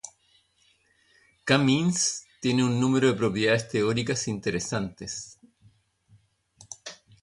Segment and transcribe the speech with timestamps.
[1.51, 1.99] K-means
[2.39, 5.37] tiene un número de propiedades teóricas interesantes.